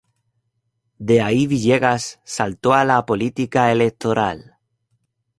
De 0.97 1.21
ahí 1.21 1.45
Villegas 1.45 2.19
saltó 2.23 2.73
a 2.73 2.83
la 2.85 3.05
política 3.05 3.71
electoral. 3.71 4.55